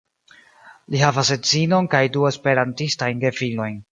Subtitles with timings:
[0.93, 3.81] Li havas edzinon kaj du esperantistajn gefilojn.